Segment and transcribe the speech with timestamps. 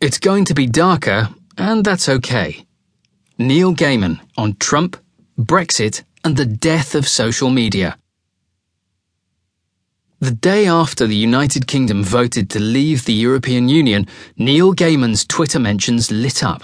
[0.00, 1.28] It's going to be darker,
[1.58, 2.64] and that's okay.
[3.36, 4.96] Neil Gaiman on Trump,
[5.38, 7.98] Brexit, and the death of social media.
[10.18, 14.06] The day after the United Kingdom voted to leave the European Union,
[14.38, 16.62] Neil Gaiman's Twitter mentions lit up.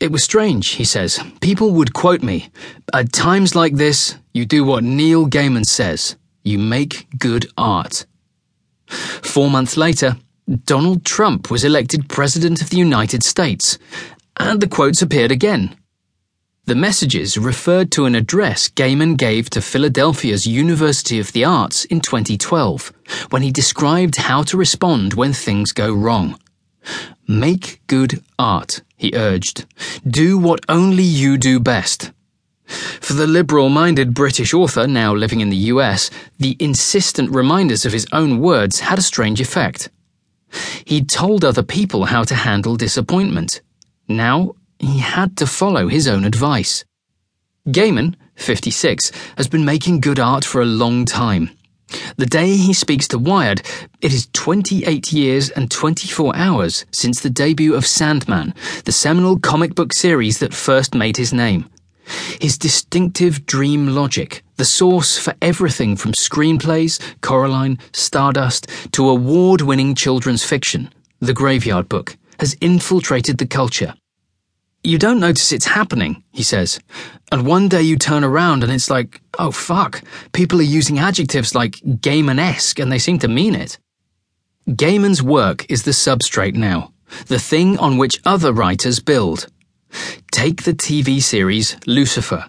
[0.00, 1.20] It was strange, he says.
[1.42, 2.48] People would quote me
[2.94, 8.06] At times like this, you do what Neil Gaiman says you make good art.
[8.86, 10.16] Four months later,
[10.64, 13.78] Donald Trump was elected President of the United States,
[14.36, 15.76] and the quotes appeared again.
[16.64, 22.00] The messages referred to an address Gaiman gave to Philadelphia's University of the Arts in
[22.00, 22.92] 2012,
[23.30, 26.36] when he described how to respond when things go wrong.
[27.28, 29.64] Make good art, he urged.
[30.04, 32.10] Do what only you do best.
[32.66, 37.92] For the liberal minded British author now living in the US, the insistent reminders of
[37.92, 39.88] his own words had a strange effect.
[40.84, 43.60] He'd told other people how to handle disappointment.
[44.08, 46.84] Now he had to follow his own advice.
[47.68, 51.50] Gaiman, 56, has been making good art for a long time.
[52.16, 53.62] The day he speaks to Wired,
[54.00, 58.54] it is 28 years and 24 hours since the debut of Sandman,
[58.84, 61.68] the seminal comic book series that first made his name.
[62.40, 69.92] His distinctive dream logic, the source for everything from screenplays, Coraline, Stardust, to award winning
[69.96, 70.88] children's fiction,
[71.18, 73.94] The Graveyard Book, has infiltrated the culture.
[74.84, 76.78] You don't notice it's happening, he says.
[77.32, 80.00] And one day you turn around and it's like, oh fuck,
[80.32, 83.80] people are using adjectives like Gaiman-esque and they seem to mean it.
[84.68, 86.92] Gaiman's work is the substrate now,
[87.26, 89.48] the thing on which other writers build.
[90.30, 92.48] Take the TV series Lucifer,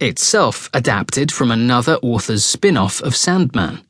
[0.00, 3.80] itself adapted from another author's spin off of Sandman.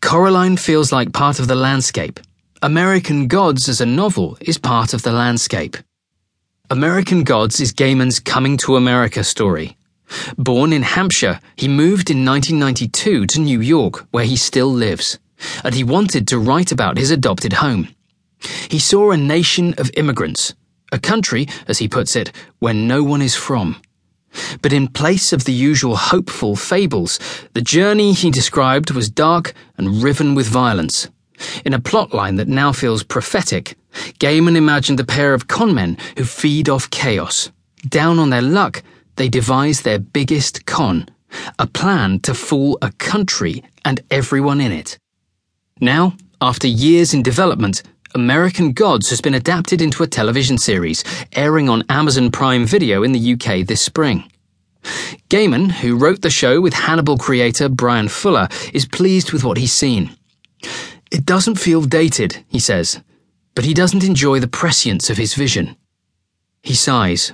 [0.00, 2.20] Coraline feels like part of the landscape.
[2.62, 5.76] American Gods as a novel is part of the landscape.
[6.70, 9.76] American Gods is Gaiman's coming to America story.
[10.36, 15.18] Born in Hampshire, he moved in 1992 to New York, where he still lives,
[15.64, 17.88] and he wanted to write about his adopted home.
[18.68, 20.54] He saw a nation of immigrants,
[20.92, 23.80] a country, as he puts it, where no one is from.
[24.62, 27.18] But in place of the usual hopeful fables,
[27.54, 31.08] the journey he described was dark and riven with violence.
[31.64, 33.76] In a plotline that now feels prophetic,
[34.18, 37.50] Gaiman imagined a pair of conmen who feed off chaos.
[37.88, 38.82] Down on their luck,
[39.16, 41.08] they devise their biggest con
[41.58, 44.98] a plan to fool a country and everyone in it.
[45.80, 47.82] Now, after years in development,
[48.14, 53.12] American Gods has been adapted into a television series, airing on Amazon Prime Video in
[53.12, 54.28] the UK this spring.
[55.28, 59.72] Gaiman, who wrote the show with Hannibal creator Bryan Fuller, is pleased with what he's
[59.72, 60.16] seen.
[61.12, 63.00] It doesn't feel dated, he says,
[63.54, 65.76] but he doesn't enjoy the prescience of his vision.
[66.62, 67.32] He sighs.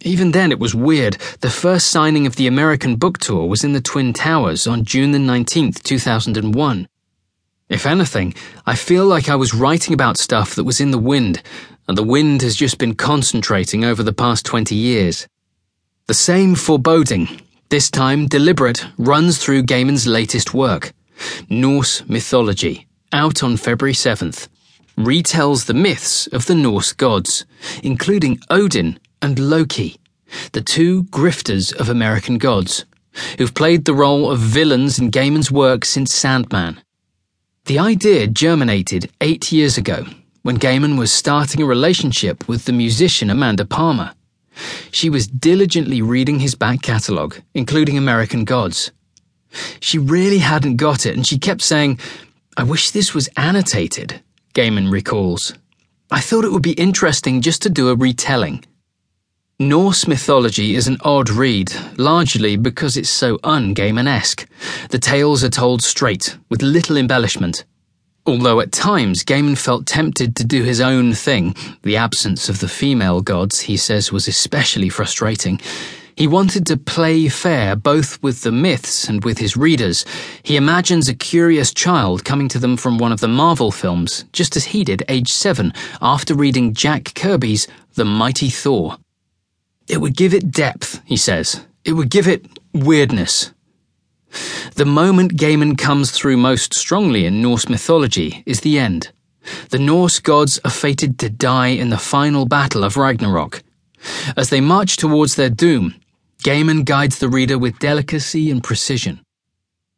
[0.00, 1.18] Even then, it was weird.
[1.40, 5.12] The first signing of the American book tour was in the Twin Towers on June
[5.12, 6.88] the 19th, 2001.
[7.68, 8.34] If anything,
[8.66, 11.42] I feel like I was writing about stuff that was in the wind,
[11.88, 15.26] and the wind has just been concentrating over the past 20 years.
[16.06, 20.92] The same foreboding, this time deliberate, runs through Gaiman's latest work,
[21.48, 24.48] Norse Mythology, out on February 7th,
[24.98, 27.46] retells the myths of the Norse gods,
[27.82, 29.96] including Odin and Loki,
[30.52, 32.84] the two grifters of American gods,
[33.38, 36.82] who've played the role of villains in Gaiman's work since Sandman.
[37.66, 40.04] The idea germinated eight years ago
[40.42, 44.12] when Gaiman was starting a relationship with the musician Amanda Palmer.
[44.90, 48.92] She was diligently reading his back catalogue, including American Gods.
[49.80, 51.98] She really hadn't got it, and she kept saying,
[52.58, 54.20] I wish this was annotated,
[54.52, 55.54] Gaiman recalls.
[56.10, 58.62] I thought it would be interesting just to do a retelling.
[59.60, 64.48] Norse mythology is an odd read, largely because it's so un Gaiman-esque.
[64.90, 67.64] The tales are told straight, with little embellishment.
[68.26, 72.66] Although at times Gaiman felt tempted to do his own thing, the absence of the
[72.66, 75.60] female gods, he says, was especially frustrating.
[76.16, 80.04] He wanted to play fair both with the myths and with his readers.
[80.42, 84.56] He imagines a curious child coming to them from one of the Marvel films, just
[84.56, 85.72] as he did age seven,
[86.02, 88.96] after reading Jack Kirby's The Mighty Thor.
[89.88, 91.64] It would give it depth, he says.
[91.84, 93.52] It would give it weirdness.
[94.74, 99.12] The moment Gaiman comes through most strongly in Norse mythology is the end.
[99.70, 103.62] The Norse gods are fated to die in the final battle of Ragnarok.
[104.36, 105.94] As they march towards their doom,
[106.42, 109.20] Gaiman guides the reader with delicacy and precision.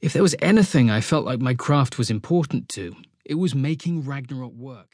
[0.00, 4.04] If there was anything I felt like my craft was important to, it was making
[4.04, 4.86] Ragnarok work.